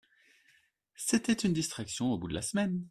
C'était 0.95 1.31
une 1.33 1.53
distraction 1.53 2.11
au 2.11 2.17
bout 2.17 2.27
de 2.27 2.33
la 2.33 2.41
semaine. 2.41 2.79